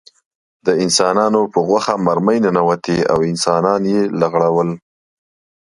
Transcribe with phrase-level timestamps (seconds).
[0.65, 4.69] د انسانانو په غوښه مرمۍ ننوتې او انسانان یې لغړول